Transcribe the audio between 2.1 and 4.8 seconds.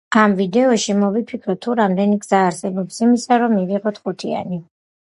გზა არსებობს იმისა, რომ მივიღოთ ხუთიანი.